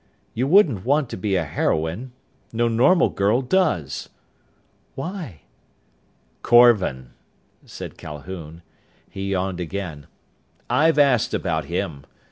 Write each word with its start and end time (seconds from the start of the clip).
"You 0.33 0.47
wouldn't 0.47 0.83
want 0.83 1.09
to 1.11 1.15
be 1.15 1.35
a 1.35 1.45
heroine. 1.45 2.11
No 2.51 2.67
normal 2.67 3.09
girl 3.09 3.43
does." 3.43 4.09
"Why?" 4.95 5.41
"Korvan," 6.41 7.11
said 7.67 7.97
Calhoun. 7.99 8.63
He 9.07 9.29
yawned 9.29 9.59
again. 9.59 10.07
"I've 10.71 10.97
asked 10.97 11.35
about 11.35 11.65
him. 11.65 12.05